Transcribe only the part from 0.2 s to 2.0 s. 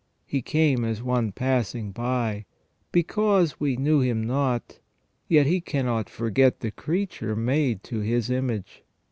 He came as one passing